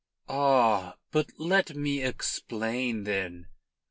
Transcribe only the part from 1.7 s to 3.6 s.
me explain, then.